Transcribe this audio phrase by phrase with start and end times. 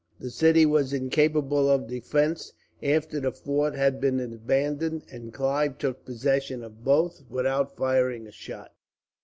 [0.19, 6.05] The city was incapable of defence after the fort had been abandoned, and Clive took
[6.05, 8.71] possession of both, without firing a shot.